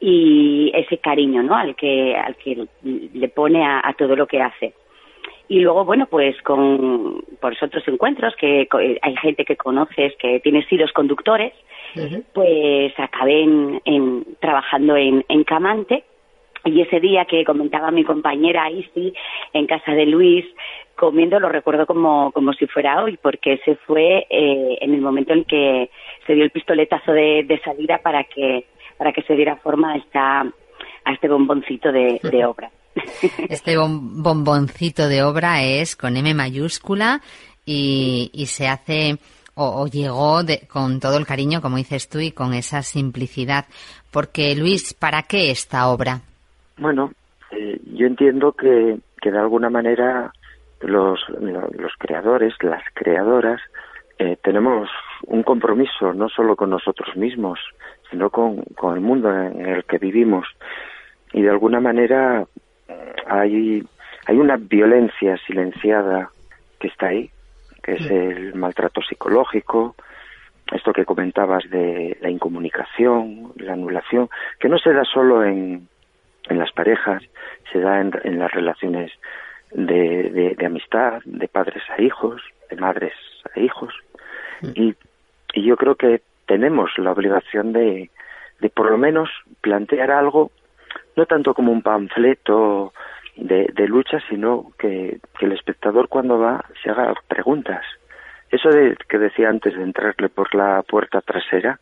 y 0.00 0.72
ese 0.74 0.96
cariño 0.98 1.42
no 1.42 1.54
al 1.54 1.76
que 1.76 2.16
al 2.16 2.36
que 2.36 2.66
le 2.82 3.28
pone 3.28 3.64
a 3.64 3.94
todo 3.98 4.16
lo 4.16 4.26
que 4.26 4.40
hace. 4.40 4.72
Y 5.50 5.58
luego, 5.58 5.84
bueno, 5.84 6.06
pues 6.06 6.40
con 6.42 7.24
por 7.40 7.52
otros 7.60 7.82
encuentros 7.88 8.36
que 8.36 8.68
hay 9.02 9.16
gente 9.16 9.44
que 9.44 9.56
conoces 9.56 10.14
que 10.16 10.38
tiene 10.38 10.64
silos 10.66 10.92
conductores, 10.92 11.52
pues 12.32 12.92
acabé 12.96 13.42
en, 13.42 14.24
trabajando 14.38 14.94
en, 14.94 15.24
en 15.28 15.42
Camante 15.42 16.04
y 16.64 16.80
ese 16.82 17.00
día 17.00 17.24
que 17.24 17.44
comentaba 17.44 17.90
mi 17.90 18.04
compañera 18.04 18.70
Isi 18.70 19.12
en 19.52 19.66
casa 19.66 19.92
de 19.92 20.06
Luis, 20.06 20.44
comiendo 20.96 21.40
lo 21.40 21.48
recuerdo 21.48 21.86
como, 21.86 22.30
como 22.32 22.52
si 22.52 22.66
fuera 22.66 23.02
hoy, 23.02 23.18
porque 23.22 23.54
ese 23.54 23.76
fue 23.86 24.26
eh, 24.28 24.78
en 24.80 24.94
el 24.94 25.00
momento 25.00 25.32
en 25.32 25.44
que 25.44 25.90
se 26.26 26.34
dio 26.34 26.44
el 26.44 26.50
pistoletazo 26.50 27.12
de, 27.12 27.44
de, 27.44 27.58
salida 27.60 27.98
para 28.02 28.24
que, 28.24 28.66
para 28.98 29.12
que 29.12 29.22
se 29.22 29.34
diera 29.34 29.56
forma 29.56 29.94
a, 29.94 29.96
esta, 29.96 30.40
a 30.40 31.12
este 31.12 31.28
bomboncito 31.28 31.90
de, 31.90 32.20
de 32.22 32.44
obra. 32.44 32.70
Este 33.48 33.76
bomboncito 33.78 35.08
de 35.08 35.22
obra 35.22 35.62
es 35.62 35.96
con 35.96 36.16
M 36.16 36.34
mayúscula 36.34 37.22
y, 37.64 38.46
se 38.46 38.68
hace 38.68 39.18
o, 39.54 39.86
llegó 39.86 40.40
con 40.68 41.00
todo 41.00 41.16
el 41.16 41.26
cariño, 41.26 41.60
como 41.60 41.76
dices 41.76 42.08
tú, 42.08 42.18
y 42.18 42.32
con 42.32 42.52
esa 42.52 42.82
simplicidad. 42.82 43.66
Porque, 44.10 44.54
Luis, 44.54 44.94
¿para 44.94 45.22
qué 45.22 45.50
esta 45.50 45.88
obra? 45.88 46.22
Bueno, 46.80 47.12
eh, 47.50 47.78
yo 47.92 48.06
entiendo 48.06 48.52
que, 48.52 48.98
que 49.20 49.30
de 49.30 49.38
alguna 49.38 49.68
manera 49.68 50.32
los, 50.80 51.20
los 51.28 51.92
creadores, 51.98 52.54
las 52.62 52.82
creadoras, 52.94 53.60
eh, 54.18 54.38
tenemos 54.42 54.88
un 55.26 55.42
compromiso 55.42 56.14
no 56.14 56.30
solo 56.30 56.56
con 56.56 56.70
nosotros 56.70 57.14
mismos, 57.16 57.60
sino 58.10 58.30
con, 58.30 58.62
con 58.78 58.94
el 58.94 59.02
mundo 59.02 59.30
en 59.30 59.66
el 59.66 59.84
que 59.84 59.98
vivimos. 59.98 60.46
Y 61.34 61.42
de 61.42 61.50
alguna 61.50 61.80
manera 61.80 62.46
hay, 63.26 63.86
hay 64.26 64.38
una 64.38 64.56
violencia 64.56 65.36
silenciada 65.46 66.30
que 66.78 66.88
está 66.88 67.08
ahí, 67.08 67.30
que 67.82 67.92
es 67.92 68.10
el 68.10 68.54
maltrato 68.54 69.02
psicológico, 69.02 69.96
esto 70.72 70.94
que 70.94 71.04
comentabas 71.04 71.68
de 71.68 72.16
la 72.22 72.30
incomunicación, 72.30 73.52
la 73.56 73.74
anulación, 73.74 74.30
que 74.58 74.70
no 74.70 74.78
se 74.78 74.94
da 74.94 75.04
solo 75.04 75.44
en, 75.44 75.86
en 76.50 76.58
las 76.58 76.72
parejas, 76.72 77.22
se 77.72 77.80
da 77.80 78.00
en, 78.00 78.12
en 78.24 78.38
las 78.38 78.50
relaciones 78.50 79.12
de, 79.72 80.54
de, 80.58 80.66
amistad, 80.66 81.22
de 81.24 81.48
padres 81.48 81.82
a 81.96 82.02
hijos, 82.02 82.42
de 82.68 82.76
madres 82.76 83.14
a 83.54 83.60
hijos. 83.60 83.94
Y, 84.74 84.94
y 85.54 85.64
yo 85.64 85.76
creo 85.76 85.94
que 85.94 86.20
tenemos 86.46 86.90
la 86.98 87.12
obligación 87.12 87.72
de, 87.72 88.10
de 88.60 88.68
por 88.68 88.90
lo 88.90 88.98
menos 88.98 89.30
plantear 89.60 90.10
algo 90.10 90.50
no 91.16 91.26
tanto 91.26 91.54
como 91.54 91.72
un 91.72 91.82
panfleto 91.82 92.92
de, 93.36 93.70
de 93.74 93.88
lucha, 93.88 94.18
sino 94.28 94.72
que, 94.78 95.18
que, 95.38 95.46
el 95.46 95.52
espectador 95.52 96.08
cuando 96.08 96.38
va 96.38 96.64
se 96.82 96.90
haga 96.90 97.14
preguntas. 97.28 97.84
Eso 98.50 98.68
de, 98.70 98.96
que 99.08 99.18
decía 99.18 99.48
antes 99.48 99.76
de 99.76 99.82
entrarle 99.82 100.28
por 100.28 100.54
la 100.54 100.82
puerta 100.82 101.20
trasera, 101.20 101.78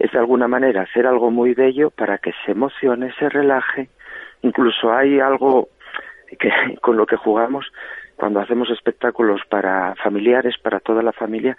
es 0.00 0.10
de 0.10 0.18
alguna 0.18 0.48
manera 0.48 0.82
hacer 0.82 1.06
algo 1.06 1.30
muy 1.30 1.54
bello 1.54 1.90
para 1.90 2.18
que 2.18 2.32
se 2.44 2.52
emocione, 2.52 3.12
se 3.18 3.28
relaje. 3.28 3.90
Incluso 4.42 4.92
hay 4.92 5.20
algo 5.20 5.68
que 6.38 6.50
con 6.80 6.96
lo 6.96 7.06
que 7.06 7.16
jugamos 7.16 7.66
cuando 8.16 8.40
hacemos 8.40 8.70
espectáculos 8.70 9.42
para 9.48 9.94
familiares, 9.96 10.56
para 10.58 10.80
toda 10.80 11.02
la 11.02 11.12
familia, 11.12 11.56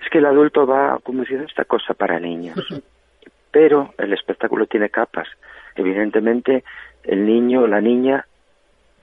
es 0.00 0.08
que 0.10 0.18
el 0.18 0.26
adulto 0.26 0.66
va 0.66 0.98
como 1.02 1.20
diciendo 1.20 1.46
esta 1.46 1.64
cosa 1.64 1.94
para 1.94 2.20
niños. 2.20 2.56
Pero 3.50 3.94
el 3.98 4.12
espectáculo 4.12 4.66
tiene 4.66 4.90
capas 4.90 5.28
Evidentemente, 5.76 6.64
el 7.02 7.26
niño 7.26 7.66
la 7.66 7.80
niña, 7.80 8.26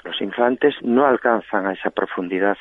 los 0.03 0.21
infantes, 0.21 0.75
no 0.81 1.05
alcanzan 1.05 1.67
a 1.67 1.73
esa 1.73 1.89
profundidad 1.89 2.57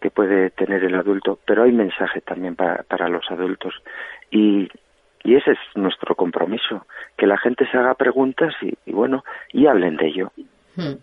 que 0.00 0.10
puede 0.10 0.50
tener 0.50 0.84
el 0.84 0.94
adulto, 0.94 1.38
pero 1.46 1.62
hay 1.62 1.72
mensaje 1.72 2.20
también 2.20 2.56
para, 2.56 2.82
para 2.84 3.08
los 3.08 3.30
adultos. 3.30 3.74
Y, 4.30 4.68
y 5.24 5.34
ese 5.36 5.52
es 5.52 5.58
nuestro 5.74 6.14
compromiso, 6.14 6.86
que 7.16 7.26
la 7.26 7.38
gente 7.38 7.66
se 7.70 7.78
haga 7.78 7.94
preguntas 7.94 8.54
y, 8.60 8.92
bueno, 8.92 9.24
y 9.52 9.66
hablen 9.66 9.96
de 9.96 10.06
ello. 10.06 10.32
Hmm. 10.76 10.98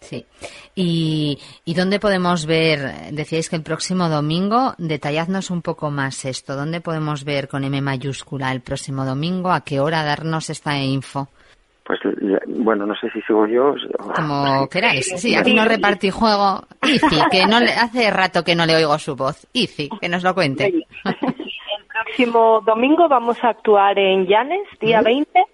Sí. 0.00 0.26
¿Y, 0.74 1.38
¿Y 1.64 1.74
dónde 1.74 1.98
podemos 1.98 2.44
ver, 2.44 3.10
decíais 3.12 3.48
que 3.48 3.56
el 3.56 3.62
próximo 3.62 4.10
domingo, 4.10 4.74
detalladnos 4.76 5.50
un 5.50 5.62
poco 5.62 5.90
más 5.90 6.26
esto, 6.26 6.56
¿dónde 6.56 6.82
podemos 6.82 7.24
ver 7.24 7.48
con 7.48 7.64
M 7.64 7.80
mayúscula 7.80 8.52
el 8.52 8.60
próximo 8.60 9.06
domingo? 9.06 9.50
¿A 9.50 9.62
qué 9.62 9.80
hora 9.80 10.04
darnos 10.04 10.50
esta 10.50 10.76
info? 10.76 11.28
Pues 11.84 12.00
bueno, 12.46 12.86
no 12.86 12.94
sé 12.96 13.10
si 13.10 13.20
sigo 13.22 13.46
yo. 13.46 13.74
Como 14.14 14.66
queráis. 14.70 15.06
Sí, 15.16 15.34
aquí 15.34 15.52
no 15.52 15.66
repartí 15.66 16.10
juego. 16.10 16.66
Ici, 16.82 17.16
que 17.30 17.46
no 17.46 17.60
le, 17.60 17.72
hace 17.72 18.10
rato 18.10 18.42
que 18.42 18.54
no 18.54 18.64
le 18.64 18.76
oigo 18.76 18.98
su 18.98 19.14
voz. 19.14 19.46
Ici, 19.52 19.90
que 20.00 20.08
nos 20.08 20.22
lo 20.22 20.34
cuente. 20.34 20.86
El 22.14 22.30
próximo 22.30 22.62
domingo 22.64 23.08
vamos 23.08 23.42
a 23.42 23.48
actuar 23.48 23.98
en 23.98 24.26
Llanes, 24.26 24.68
día 24.78 25.02
20, 25.02 25.46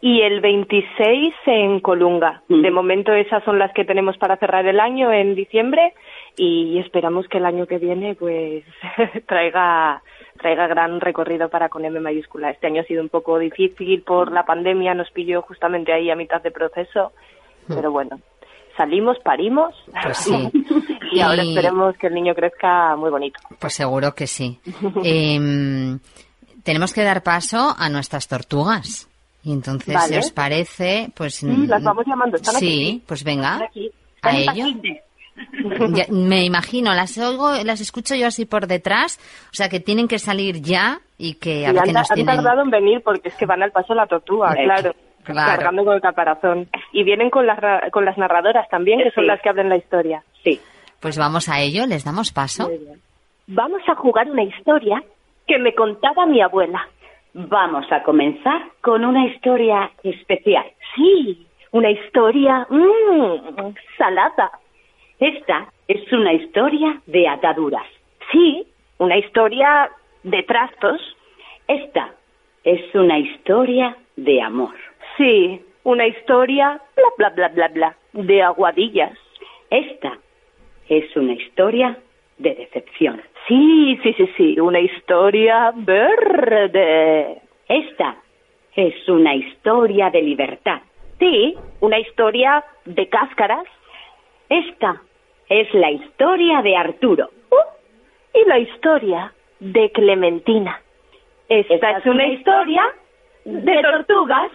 y 0.00 0.22
el 0.22 0.40
26 0.40 1.34
en 1.46 1.78
Colunga. 1.78 2.42
De 2.48 2.68
momento 2.72 3.12
esas 3.12 3.44
son 3.44 3.60
las 3.60 3.72
que 3.74 3.84
tenemos 3.84 4.18
para 4.18 4.36
cerrar 4.36 4.66
el 4.66 4.80
año 4.80 5.12
en 5.12 5.36
diciembre 5.36 5.94
y 6.36 6.80
esperamos 6.80 7.28
que 7.28 7.38
el 7.38 7.46
año 7.46 7.66
que 7.68 7.78
viene 7.78 8.16
pues 8.16 8.64
traiga 9.28 10.02
traiga 10.36 10.66
gran 10.66 11.00
recorrido 11.00 11.48
para 11.48 11.68
con 11.68 11.84
M 11.84 12.00
mayúscula. 12.00 12.50
Este 12.50 12.66
año 12.66 12.80
ha 12.80 12.86
sido 12.86 13.02
un 13.02 13.08
poco 13.08 13.38
difícil 13.38 14.02
por 14.02 14.32
la 14.32 14.44
pandemia, 14.44 14.94
nos 14.94 15.12
pilló 15.12 15.42
justamente 15.42 15.92
ahí 15.92 16.10
a 16.10 16.16
mitad 16.16 16.42
de 16.42 16.50
proceso, 16.50 17.12
pero 17.68 17.92
bueno, 17.92 18.18
salimos, 18.80 19.18
parimos. 19.22 19.74
Pues 20.02 20.30
y 21.12 21.20
ahora 21.20 21.42
esperemos 21.42 21.96
que 21.98 22.06
el 22.06 22.14
niño 22.14 22.34
crezca 22.34 22.96
muy 22.96 23.10
bonito. 23.10 23.38
Pues 23.58 23.74
seguro 23.74 24.14
que 24.14 24.26
sí. 24.26 24.58
Em, 25.04 25.98
tenemos 26.62 26.92
que 26.94 27.02
dar 27.02 27.22
paso 27.22 27.74
a 27.76 27.88
nuestras 27.90 28.26
tortugas. 28.26 29.08
Y 29.42 29.52
entonces, 29.52 29.98
si 30.02 30.16
os 30.16 30.30
parece, 30.30 31.10
pues... 31.14 31.36
Sí, 31.36 31.66
las 31.66 31.82
vamos 31.82 32.04
llamando. 32.06 32.36
¿Están 32.36 32.56
sí, 32.56 33.02
pues 33.06 33.24
venga, 33.24 33.70
a 34.22 34.36
ello. 34.36 34.66
me 36.10 36.44
imagino, 36.44 36.92
las 36.92 37.16
oigo, 37.16 37.52
las 37.64 37.80
escucho 37.80 38.14
yo 38.14 38.26
así 38.26 38.44
por 38.44 38.66
detrás, 38.66 39.18
o 39.50 39.54
sea 39.54 39.70
que 39.70 39.80
tienen 39.80 40.08
que 40.08 40.18
salir 40.18 40.60
ya 40.60 41.00
y 41.16 41.34
que 41.34 41.66
a 41.66 41.70
han, 41.70 42.26
tardado 42.26 42.60
en 42.60 42.70
venir 42.70 43.00
porque 43.02 43.30
es 43.30 43.34
que 43.36 43.46
van 43.46 43.62
al 43.62 43.72
paso 43.72 43.94
la 43.94 44.06
tortuga, 44.06 44.54
claro, 44.54 44.94
cargando 45.24 45.84
con 45.86 45.94
el 45.94 46.02
caparazón. 46.02 46.68
Y 46.92 47.04
vienen 47.04 47.30
con 47.30 47.46
las, 47.46 47.58
con 47.90 48.04
las 48.04 48.18
narradoras 48.18 48.68
también, 48.68 49.00
que 49.00 49.10
son 49.12 49.26
las 49.26 49.40
que 49.40 49.48
abren 49.48 49.68
la 49.68 49.76
historia. 49.76 50.22
Sí. 50.42 50.60
Pues 51.00 51.18
vamos 51.18 51.48
a 51.48 51.60
ello, 51.60 51.86
les 51.86 52.04
damos 52.04 52.32
paso. 52.32 52.70
Vamos 53.46 53.82
a 53.88 53.94
jugar 53.94 54.30
una 54.30 54.42
historia 54.42 55.02
que 55.46 55.58
me 55.58 55.74
contaba 55.74 56.26
mi 56.26 56.40
abuela. 56.40 56.86
Vamos 57.32 57.90
a 57.90 58.02
comenzar 58.02 58.62
con 58.80 59.04
una 59.04 59.26
historia 59.26 59.90
especial. 60.02 60.64
Sí, 60.94 61.46
una 61.72 61.90
historia 61.90 62.66
mmm, 62.68 63.74
salada. 63.96 64.50
Esta 65.18 65.72
es 65.86 66.12
una 66.12 66.32
historia 66.32 67.00
de 67.06 67.28
ataduras. 67.28 67.86
Sí, 68.32 68.66
una 68.98 69.16
historia 69.16 69.90
de 70.22 70.42
trastos. 70.42 71.00
Esta 71.68 72.14
es 72.64 72.94
una 72.94 73.18
historia 73.18 73.96
de 74.16 74.42
amor. 74.42 74.74
Sí, 75.16 75.62
una 75.90 76.06
historia 76.06 76.80
bla 76.96 77.10
bla 77.18 77.28
bla 77.30 77.48
bla 77.48 77.68
bla 77.68 77.96
de 78.12 78.42
aguadillas. 78.42 79.18
Esta 79.70 80.18
es 80.88 81.16
una 81.16 81.32
historia 81.32 81.98
de 82.38 82.54
decepción. 82.54 83.20
Sí, 83.48 83.98
sí, 84.02 84.12
sí, 84.14 84.30
sí, 84.36 84.60
una 84.60 84.80
historia 84.80 85.72
verde. 85.74 87.38
Esta 87.68 88.16
es 88.76 89.08
una 89.08 89.34
historia 89.34 90.10
de 90.10 90.22
libertad. 90.22 90.80
Sí, 91.18 91.56
una 91.80 91.98
historia 91.98 92.64
de 92.84 93.08
cáscaras. 93.08 93.66
Esta 94.48 95.02
es 95.48 95.72
la 95.74 95.90
historia 95.90 96.62
de 96.62 96.76
Arturo. 96.76 97.30
Uh, 97.50 98.38
y 98.38 98.48
la 98.48 98.58
historia 98.58 99.32
de 99.58 99.90
Clementina. 99.90 100.80
Esta, 101.48 101.98
es 101.98 102.06
una 102.06 102.26
historia 102.28 102.82
de 103.44 103.82
tortugas. 103.82 104.50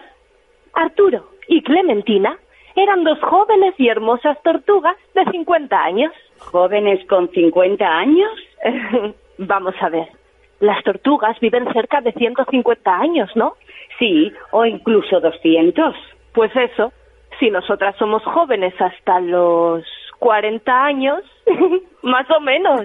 Arturo 0.76 1.30
y 1.48 1.62
Clementina 1.62 2.38
eran 2.76 3.04
dos 3.04 3.20
jóvenes 3.22 3.74
y 3.78 3.88
hermosas 3.88 4.42
tortugas 4.44 4.98
de 5.14 5.24
50 5.32 5.82
años. 5.82 6.12
¿Jóvenes 6.40 7.06
con 7.08 7.30
50 7.32 7.86
años? 7.86 8.32
Vamos 9.38 9.76
a 9.82 9.90
ver. 9.90 10.08
Las 10.60 10.84
tortugas 10.84 11.40
viven 11.40 11.72
cerca 11.74 12.02
de 12.02 12.12
150 12.12 12.94
años, 12.94 13.30
¿no? 13.36 13.54
Sí, 13.98 14.32
o 14.52 14.66
incluso 14.66 15.20
200. 15.20 15.96
Pues 16.34 16.52
eso, 16.56 16.92
si 17.40 17.50
nosotras 17.50 17.96
somos 17.98 18.24
jóvenes 18.24 18.74
hasta 18.80 19.20
los 19.20 19.86
40 20.20 20.86
años, 20.86 21.22
más 22.02 22.30
o 22.32 22.40
menos. 22.40 22.82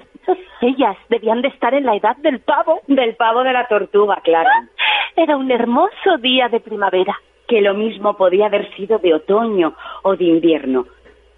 Ellas 0.60 0.96
debían 1.08 1.42
de 1.42 1.48
estar 1.48 1.74
en 1.74 1.86
la 1.86 1.96
edad 1.96 2.16
del 2.18 2.40
pavo. 2.40 2.80
Del 2.86 3.16
pavo 3.16 3.42
de 3.42 3.52
la 3.52 3.66
tortuga, 3.66 4.20
claro. 4.22 4.48
Era 5.16 5.36
un 5.36 5.50
hermoso 5.50 6.18
día 6.20 6.48
de 6.48 6.60
primavera. 6.60 7.16
Que 7.50 7.60
lo 7.60 7.74
mismo 7.74 8.16
podía 8.16 8.46
haber 8.46 8.72
sido 8.76 8.98
de 8.98 9.12
otoño 9.12 9.74
o 10.02 10.14
de 10.14 10.24
invierno. 10.24 10.86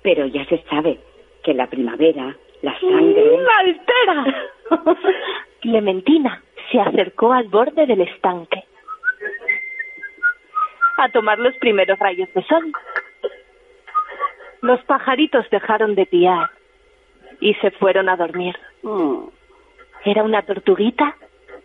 Pero 0.03 0.27
ya 0.27 0.45
se 0.45 0.63
sabe 0.69 1.01
que 1.43 1.55
la 1.55 1.69
primavera, 1.69 2.37
la 2.61 2.79
sangre... 2.79 3.39
¡La 3.39 3.57
altera! 3.61 4.47
Clementina 5.63 6.43
se 6.71 6.81
acercó 6.81 7.33
al 7.33 7.49
borde 7.49 7.87
del 7.87 8.03
estanque 8.03 8.63
a 10.99 11.09
tomar 11.09 11.39
los 11.39 11.57
primeros 11.57 11.99
rayos 11.99 12.29
de 12.35 12.43
sol. 12.45 12.73
Los 14.61 14.83
pajaritos 14.83 15.49
dejaron 15.51 15.95
de 15.95 16.05
piar 16.05 16.51
y 17.41 17.55
se 17.55 17.71
fueron 17.71 18.11
a 18.11 18.17
dormir. 18.17 18.55
Mm. 18.83 19.29
Era 20.05 20.25
una 20.25 20.43
tortuguita 20.43 21.17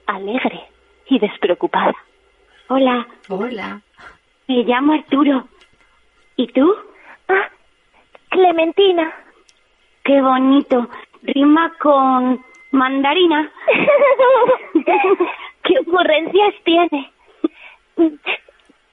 alegre 0.05 0.61
y 1.07 1.19
despreocupada. 1.19 1.95
Hola. 2.69 3.07
Hola. 3.29 3.81
Me 4.47 4.63
llamo 4.63 4.93
Arturo. 4.93 5.47
¿Y 6.35 6.47
tú? 6.47 6.73
Ah, 7.27 7.49
Clementina. 8.29 9.13
Qué 10.03 10.21
bonito. 10.21 10.87
Rima 11.23 11.73
con 11.79 12.43
mandarina. 12.71 13.51
¿Qué 15.63 15.79
ocurrencias 15.79 16.53
tiene? 16.63 17.11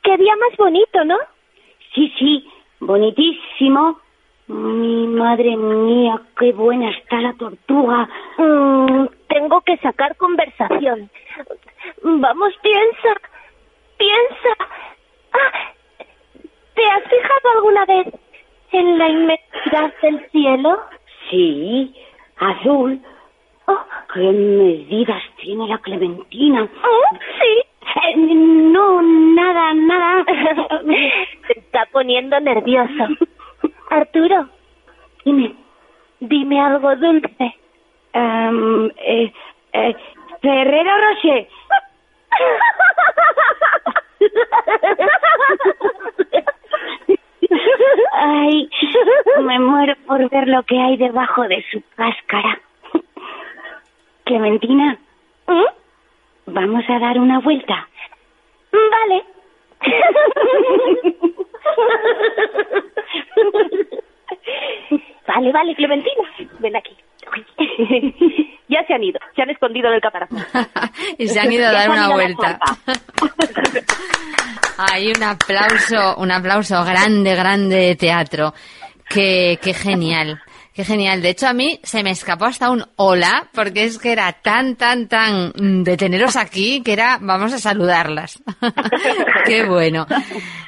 Qué 0.03 0.17
día 0.17 0.37
más 0.37 0.57
bonito, 0.57 1.05
¿no? 1.05 1.19
Sí, 1.95 2.13
sí, 2.19 2.51
bonitísimo. 2.81 4.01
Mi 4.47 5.07
madre 5.07 5.57
mía, 5.57 6.21
qué 6.39 6.53
buena 6.53 6.91
está 6.91 7.21
la 7.21 7.33
tortuga. 7.35 8.09
Mm, 8.37 9.07
tengo 9.29 9.61
que 9.63 9.77
sacar 9.79 10.17
conversación. 10.17 11.11
Vamos, 12.03 12.53
piensa, 12.63 13.21
piensa. 13.97 14.49
Ah, 15.33 15.73
¿Te 16.75 16.87
has 16.87 17.03
fijado 17.05 17.51
alguna 17.57 17.85
vez 17.87 18.07
en 18.73 18.94
la 19.05 19.11
inmensidad 19.11 19.93
del 20.03 20.31
cielo? 20.31 20.81
Sí, 21.31 21.95
azul. 22.39 23.01
Oh. 23.67 23.79
¿Qué 24.13 24.21
medidas 24.21 25.23
tiene 25.41 25.67
la 25.69 25.79
Clementina? 25.79 26.63
Oh, 26.63 27.17
sí. 27.39 27.63
Eh, 27.97 28.17
no, 28.17 29.03
nada, 29.03 29.75
nada. 29.75 30.25
Se 31.47 31.59
está 31.59 31.87
poniendo 31.93 32.39
nervioso. 32.41 33.09
Arturo, 33.91 34.49
dime. 35.25 35.55
Dime 36.21 36.61
algo 36.61 36.97
dulce. 36.97 37.34
Por 50.25 50.31
ver 50.31 50.49
lo 50.49 50.63
que 50.63 50.79
hay 50.79 50.97
debajo 50.97 51.43
de 51.43 51.65
su 51.71 51.83
cáscara. 51.97 52.61
Clementina, 54.25 54.99
¿Mm? 55.47 55.65
¿vamos 56.47 56.85
a 56.89 56.99
dar 56.99 57.19
una 57.19 57.41
vuelta? 57.41 57.89
Vale. 58.73 59.23
Vale, 65.27 65.53
vale, 65.53 65.75
Clementina, 65.75 66.23
ven 66.61 66.77
aquí. 66.77 66.95
ya 68.69 68.85
se 68.87 68.95
han 68.95 69.03
ido, 69.03 69.19
se 69.35 69.43
han 69.43 69.51
escondido 69.51 69.89
en 69.89 69.95
el 69.95 70.01
caparazón. 70.01 70.39
y 71.19 71.27
se 71.27 71.41
han 71.41 71.51
ido 71.51 71.67
a 71.67 71.73
dar 71.73 71.91
una 71.91 72.11
vuelta. 72.11 72.59
Hay 74.77 75.09
un 75.09 75.23
aplauso, 75.23 76.17
un 76.19 76.31
aplauso 76.31 76.85
grande, 76.85 77.35
grande 77.35 77.77
de 77.77 77.97
teatro. 77.97 78.53
Qué, 79.15 79.61
qué 79.63 79.73
genial. 79.73 80.43
Qué 80.75 80.85
genial. 80.85 81.23
De 81.23 81.29
hecho, 81.29 81.47
a 81.47 81.53
mí 81.53 81.79
se 81.85 82.03
me 82.03 82.11
escapó 82.11 82.47
hasta 82.47 82.69
un 82.69 82.85
hola, 82.97 83.49
porque 83.55 83.85
es 83.85 83.97
que 83.99 84.11
era 84.11 84.33
tan, 84.33 84.75
tan, 84.75 85.07
tan 85.07 85.53
de 85.85 85.97
teneros 85.97 86.35
aquí 86.35 86.83
que 86.83 86.95
era, 86.95 87.19
vamos 87.21 87.53
a 87.53 87.59
saludarlas. 87.59 88.43
Qué 89.47 89.65
bueno. 89.67 90.05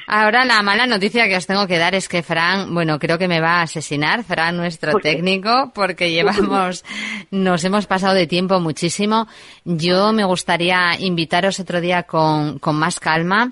Ahora 0.07 0.45
la 0.45 0.61
mala 0.61 0.87
noticia 0.87 1.27
que 1.27 1.35
os 1.35 1.45
tengo 1.45 1.67
que 1.67 1.77
dar 1.77 1.93
es 1.93 2.07
que 2.07 2.23
Fran, 2.23 2.73
bueno, 2.73 2.99
creo 2.99 3.17
que 3.17 3.27
me 3.27 3.41
va 3.41 3.59
a 3.59 3.63
asesinar, 3.63 4.23
Fran, 4.23 4.55
nuestro 4.55 4.97
técnico, 5.01 5.73
porque 5.75 6.09
llevamos, 6.09 6.85
nos 7.29 7.65
hemos 7.65 7.85
pasado 7.85 8.13
de 8.13 8.27
tiempo 8.27 8.61
muchísimo. 8.61 9.27
Yo 9.65 10.13
me 10.13 10.23
gustaría 10.23 10.97
invitaros 10.97 11.59
otro 11.59 11.81
día 11.81 12.03
con, 12.03 12.59
con 12.59 12.77
más 12.77 13.01
calma 13.01 13.51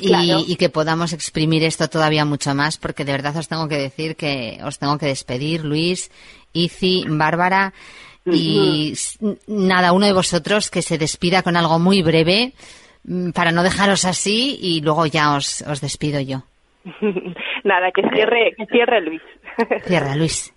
y, 0.00 0.56
que 0.56 0.68
podamos 0.68 1.12
exprimir 1.12 1.64
esto 1.64 1.88
todavía 1.88 2.24
mucho 2.24 2.54
más, 2.54 2.78
porque 2.78 3.04
de 3.04 3.12
verdad 3.12 3.36
os 3.36 3.48
tengo 3.48 3.68
que 3.68 3.78
decir 3.78 4.16
que 4.16 4.58
os 4.64 4.78
tengo 4.78 4.98
que 4.98 5.06
despedir, 5.06 5.64
Luis, 5.64 6.10
Izi, 6.52 7.04
Bárbara, 7.08 7.72
y 8.24 8.92
nada, 9.46 9.92
uno 9.92 10.06
de 10.06 10.12
vosotros 10.12 10.70
que 10.70 10.82
se 10.82 10.98
despida 10.98 11.42
con 11.42 11.56
algo 11.56 11.78
muy 11.78 12.02
breve 12.02 12.52
mm, 13.04 13.30
para 13.30 13.52
no 13.52 13.62
dejaros 13.62 14.04
así 14.04 14.58
y 14.60 14.82
luego 14.82 15.06
ya 15.06 15.34
os, 15.34 15.62
os 15.62 15.80
despido 15.80 16.20
yo. 16.20 16.42
nada, 17.64 17.90
que 17.92 18.02
cierre, 18.10 18.54
que 18.56 18.66
cierre 18.66 19.00
Luis. 19.00 19.22
Cierra, 19.84 20.14
Luis. 20.14 20.54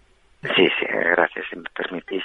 Sí, 0.56 0.68
sí, 0.80 0.86
gracias, 0.88 1.46
si 1.50 1.56
me 1.56 1.70
permitís. 1.76 2.24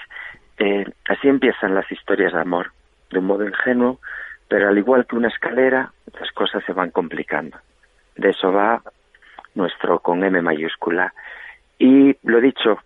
Eh, 0.59 0.85
así 1.09 1.29
empiezan 1.29 1.75
las 1.75 1.91
historias 1.91 2.33
de 2.33 2.41
amor, 2.41 2.73
de 3.11 3.19
un 3.19 3.27
modo 3.27 3.47
ingenuo, 3.47 3.99
pero 4.49 4.69
al 4.69 4.79
igual 4.79 5.07
que 5.07 5.17
una 5.17 5.29
escalera, 5.29 5.93
las 6.19 6.31
cosas 6.33 6.63
se 6.65 6.73
van 6.73 6.91
complicando. 6.91 7.59
De 8.17 8.31
eso 8.31 8.53
va 8.53 8.83
nuestro 9.55 10.01
con 10.01 10.23
M 10.25 10.41
mayúscula. 10.43 11.13
Y 11.79 12.17
lo 12.23 12.41
dicho, 12.41 12.79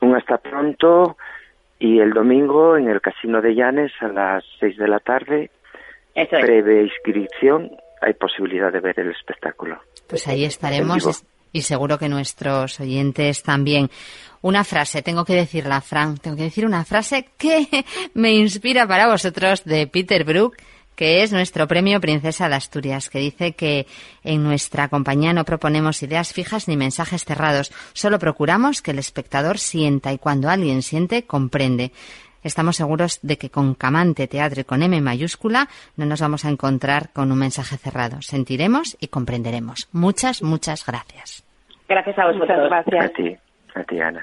un 0.00 0.16
hasta 0.16 0.38
pronto 0.38 1.16
y 1.78 2.00
el 2.00 2.12
domingo 2.12 2.76
en 2.76 2.88
el 2.88 3.00
Casino 3.00 3.40
de 3.40 3.54
Llanes 3.54 3.92
a 4.00 4.08
las 4.08 4.44
seis 4.58 4.76
de 4.76 4.88
la 4.88 5.00
tarde, 5.00 5.50
breve 6.14 6.84
inscripción, 6.84 7.70
hay 8.00 8.14
posibilidad 8.14 8.72
de 8.72 8.80
ver 8.80 8.98
el 9.00 9.10
espectáculo. 9.10 9.80
Pues 10.08 10.26
ahí 10.28 10.44
estaremos 10.44 11.24
y 11.52 11.62
seguro 11.62 11.98
que 11.98 12.08
nuestros 12.08 12.80
oyentes 12.80 13.42
también. 13.42 13.90
Una 14.40 14.64
frase, 14.64 15.02
tengo 15.02 15.24
que 15.24 15.34
decirla, 15.34 15.80
Frank, 15.80 16.20
tengo 16.20 16.36
que 16.36 16.44
decir 16.44 16.66
una 16.66 16.84
frase 16.84 17.28
que 17.38 17.84
me 18.14 18.32
inspira 18.32 18.86
para 18.86 19.08
vosotros 19.08 19.64
de 19.64 19.86
Peter 19.86 20.24
Brook 20.24 20.56
que 20.96 21.22
es 21.22 21.32
nuestro 21.32 21.66
premio 21.66 22.00
Princesa 22.00 22.48
de 22.48 22.54
Asturias, 22.54 23.10
que 23.10 23.18
dice 23.18 23.52
que 23.52 23.86
en 24.22 24.42
nuestra 24.42 24.88
compañía 24.88 25.32
no 25.32 25.44
proponemos 25.44 26.02
ideas 26.02 26.32
fijas 26.32 26.68
ni 26.68 26.76
mensajes 26.76 27.24
cerrados, 27.24 27.72
solo 27.92 28.18
procuramos 28.18 28.82
que 28.82 28.90
el 28.90 28.98
espectador 28.98 29.58
sienta 29.58 30.12
y 30.12 30.18
cuando 30.18 30.50
alguien 30.50 30.82
siente, 30.82 31.24
comprende. 31.24 31.92
Estamos 32.42 32.76
seguros 32.76 33.20
de 33.22 33.38
que 33.38 33.50
con 33.50 33.74
Camante 33.74 34.26
Teatro 34.26 34.62
y 34.62 34.64
con 34.64 34.82
M 34.82 35.00
mayúscula 35.00 35.68
no 35.96 36.06
nos 36.06 36.20
vamos 36.20 36.44
a 36.44 36.50
encontrar 36.50 37.10
con 37.12 37.30
un 37.30 37.38
mensaje 37.38 37.76
cerrado. 37.76 38.20
Sentiremos 38.20 38.96
y 39.00 39.08
comprenderemos. 39.08 39.88
Muchas, 39.92 40.42
muchas 40.42 40.84
gracias. 40.84 41.44
Gracias 41.88 42.18
a 42.18 42.26
vosotros. 42.26 42.68
gracias. 42.68 43.04
A 43.04 43.08
ti, 43.10 43.36
a 43.74 43.84
ti, 43.84 44.00
Ana. 44.00 44.20